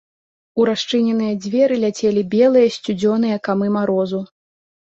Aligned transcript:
У 0.61 0.63
расчыненыя 0.69 1.33
дзверы 1.43 1.75
ляцелі 1.85 2.25
белыя 2.33 2.73
сцюдзёныя 2.79 3.37
камы 3.51 3.73
марозу. 3.79 4.27